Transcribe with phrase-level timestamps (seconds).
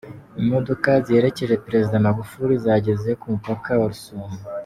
[0.41, 4.27] Imodoka ziherekeje Perezida Magufuli zageze ku mupaka wa Rusumo.